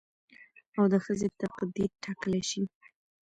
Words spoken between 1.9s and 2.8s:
ټاکلى شي